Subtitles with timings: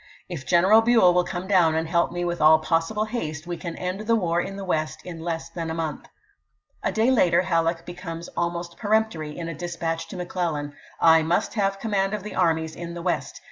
[0.35, 3.75] "If General Buell will come down and help me with all possible haste we can
[3.75, 6.07] end the war in the West in less than a month."
[6.81, 11.53] A day later Halleck becomes almost peremptory in a dispatch to Mc Clellan: "I must
[11.53, 13.39] have command of the armies in the West.